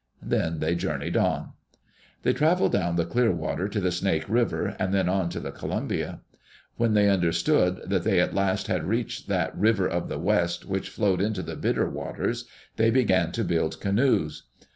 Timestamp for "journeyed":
0.73-1.15